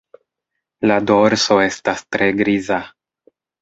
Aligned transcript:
La 0.91 0.97
dorso 1.13 1.61
estas 1.69 2.05
tre 2.13 2.35
griza. 2.43 2.85